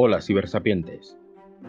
Hola 0.00 0.20
cibersapientes, 0.20 1.18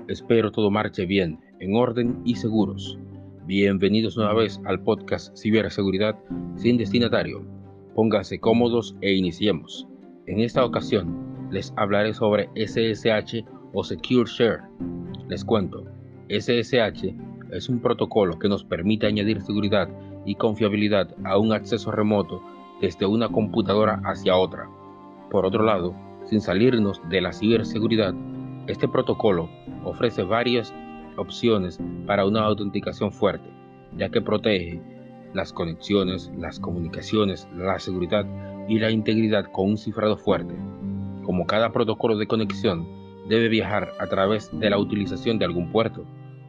espero 0.07 0.51
todo 0.51 0.69
marche 0.69 1.07
bien, 1.07 1.39
en 1.59 1.75
orden 1.75 2.21
y 2.25 2.35
seguros. 2.35 2.99
Bienvenidos 3.47 4.17
una 4.17 4.33
vez 4.33 4.61
al 4.65 4.83
podcast 4.83 5.35
Ciberseguridad 5.35 6.15
sin 6.55 6.77
destinatario. 6.77 7.43
Pónganse 7.95 8.39
cómodos 8.39 8.95
e 9.01 9.13
iniciemos. 9.13 9.87
En 10.27 10.41
esta 10.41 10.63
ocasión 10.63 11.49
les 11.49 11.73
hablaré 11.75 12.13
sobre 12.13 12.51
SSH 12.53 13.43
o 13.73 13.83
Secure 13.83 14.29
Share. 14.29 14.61
Les 15.27 15.43
cuento, 15.43 15.85
SSH 16.29 17.11
es 17.51 17.67
un 17.67 17.79
protocolo 17.79 18.37
que 18.37 18.47
nos 18.47 18.63
permite 18.63 19.07
añadir 19.07 19.41
seguridad 19.41 19.89
y 20.27 20.35
confiabilidad 20.35 21.15
a 21.23 21.39
un 21.39 21.51
acceso 21.51 21.89
remoto 21.89 22.43
desde 22.79 23.07
una 23.07 23.27
computadora 23.27 24.03
hacia 24.05 24.37
otra. 24.37 24.69
Por 25.31 25.47
otro 25.47 25.63
lado, 25.63 25.95
sin 26.29 26.41
salirnos 26.41 27.01
de 27.09 27.21
la 27.21 27.33
ciberseguridad, 27.33 28.13
este 28.67 28.87
protocolo 28.87 29.49
ofrece 29.83 30.21
varias 30.21 30.73
opciones 31.17 31.79
para 32.05 32.25
una 32.25 32.41
autenticación 32.41 33.11
fuerte, 33.11 33.49
ya 33.97 34.09
que 34.09 34.21
protege 34.21 34.79
las 35.33 35.51
conexiones, 35.51 36.31
las 36.37 36.59
comunicaciones, 36.59 37.47
la 37.55 37.79
seguridad 37.79 38.27
y 38.67 38.77
la 38.77 38.91
integridad 38.91 39.45
con 39.51 39.71
un 39.71 39.77
cifrado 39.77 40.17
fuerte. 40.17 40.53
Como 41.23 41.47
cada 41.47 41.71
protocolo 41.71 42.15
de 42.15 42.27
conexión 42.27 42.87
debe 43.27 43.49
viajar 43.49 43.91
a 43.99 44.05
través 44.05 44.51
de 44.59 44.69
la 44.69 44.77
utilización 44.77 45.39
de 45.39 45.45
algún 45.45 45.71
puerto. 45.71 46.05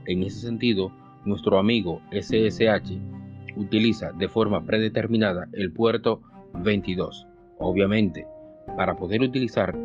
En 0.06 0.22
ese 0.22 0.40
sentido, 0.40 0.92
nuestro 1.24 1.58
amigo 1.58 2.02
SSH 2.12 2.98
utiliza 3.56 4.12
de 4.12 4.28
forma 4.28 4.64
predeterminada 4.64 5.48
el 5.52 5.72
puerto 5.72 6.20
22. 6.54 7.26
Obviamente, 7.58 8.26
para 8.76 8.96
poder 8.96 9.22
utilizar 9.22 9.76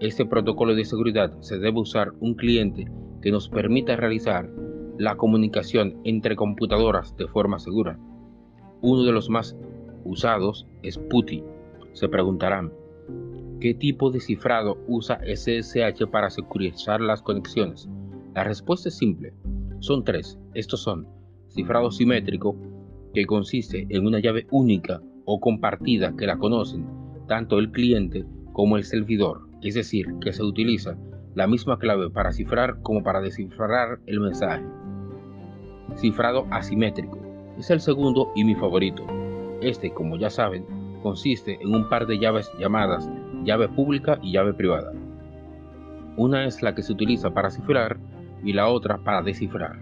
este 0.00 0.26
protocolo 0.26 0.74
de 0.74 0.84
seguridad 0.84 1.32
se 1.40 1.58
debe 1.58 1.80
usar 1.80 2.12
un 2.20 2.34
cliente 2.34 2.90
que 3.22 3.30
nos 3.30 3.48
permita 3.48 3.96
realizar 3.96 4.50
la 4.98 5.16
comunicación 5.16 5.98
entre 6.04 6.36
computadoras 6.36 7.16
de 7.16 7.26
forma 7.26 7.58
segura. 7.58 7.98
Uno 8.82 9.04
de 9.04 9.12
los 9.12 9.30
más 9.30 9.56
usados 10.04 10.66
es 10.82 10.98
PuTTY. 10.98 11.42
Se 11.92 12.08
preguntarán, 12.08 12.72
¿qué 13.60 13.72
tipo 13.72 14.10
de 14.10 14.20
cifrado 14.20 14.78
usa 14.88 15.20
SSH 15.24 16.06
para 16.10 16.28
securizar 16.28 17.00
las 17.00 17.22
conexiones? 17.22 17.88
La 18.34 18.44
respuesta 18.44 18.88
es 18.88 18.98
simple. 18.98 19.32
Son 19.78 20.04
tres. 20.04 20.38
Estos 20.54 20.80
son 20.80 21.06
cifrado 21.48 21.90
simétrico, 21.90 22.56
que 23.14 23.26
consiste 23.26 23.86
en 23.88 24.06
una 24.06 24.18
llave 24.18 24.46
única 24.50 25.00
o 25.24 25.40
compartida 25.40 26.14
que 26.16 26.26
la 26.26 26.36
conocen 26.36 27.03
tanto 27.26 27.58
el 27.58 27.70
cliente 27.70 28.24
como 28.52 28.76
el 28.76 28.84
servidor, 28.84 29.48
es 29.62 29.74
decir, 29.74 30.06
que 30.20 30.32
se 30.32 30.42
utiliza 30.42 30.96
la 31.34 31.46
misma 31.46 31.78
clave 31.78 32.10
para 32.10 32.32
cifrar 32.32 32.80
como 32.82 33.02
para 33.02 33.20
descifrar 33.20 33.98
el 34.06 34.20
mensaje. 34.20 34.64
Cifrado 35.96 36.46
asimétrico 36.50 37.18
es 37.58 37.70
el 37.70 37.80
segundo 37.80 38.30
y 38.34 38.44
mi 38.44 38.54
favorito. 38.54 39.04
Este, 39.60 39.92
como 39.92 40.16
ya 40.16 40.30
saben, 40.30 40.64
consiste 41.02 41.58
en 41.60 41.74
un 41.74 41.88
par 41.88 42.06
de 42.06 42.18
llaves 42.18 42.50
llamadas 42.58 43.08
llave 43.44 43.68
pública 43.68 44.18
y 44.22 44.32
llave 44.32 44.54
privada. 44.54 44.92
Una 46.16 46.46
es 46.46 46.62
la 46.62 46.74
que 46.74 46.82
se 46.82 46.92
utiliza 46.92 47.32
para 47.32 47.50
cifrar 47.50 47.98
y 48.42 48.52
la 48.52 48.68
otra 48.68 48.98
para 48.98 49.22
descifrar. 49.22 49.78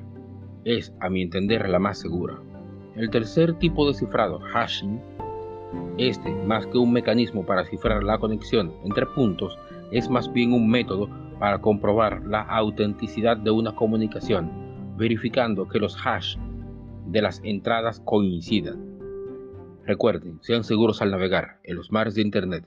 Es, 0.65 0.95
a 1.01 1.09
mi 1.09 1.23
entender, 1.23 1.69
la 1.69 1.79
más 1.79 1.99
segura. 1.99 2.39
El 2.97 3.11
tercer 3.11 3.55
tipo 3.55 3.87
de 3.87 3.95
cifrado, 3.95 4.39
hashing, 4.53 5.01
este, 5.99 6.31
más 6.31 6.67
que 6.67 6.79
un 6.79 6.93
mecanismo 6.93 7.45
para 7.45 7.65
cifrar 7.65 8.03
la 8.03 8.19
conexión 8.19 8.73
entre 8.85 9.07
puntos, 9.07 9.59
es 9.91 10.09
más 10.09 10.33
bien 10.33 10.53
un 10.53 10.69
método 10.69 11.09
para 11.39 11.61
comprobar 11.61 12.23
la 12.27 12.43
autenticidad 12.43 13.37
de 13.37 13.51
una 13.51 13.75
comunicación, 13.75 14.51
verificando 14.97 15.69
que 15.69 15.79
los 15.79 15.97
hash 16.05 16.37
de 17.07 17.23
las 17.23 17.41
entradas 17.45 18.01
coincidan. 18.05 18.93
Recuerden, 19.85 20.39
sean 20.43 20.65
seguros 20.65 21.03
al 21.03 21.11
navegar 21.11 21.59
en 21.65 21.77
los 21.77 21.91
mares 21.91 22.15
de 22.15 22.23
Internet. 22.23 22.65